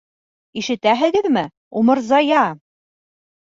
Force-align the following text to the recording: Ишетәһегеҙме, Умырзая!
Ишетәһегеҙме, 0.61 1.43
Умырзая! 1.83 2.41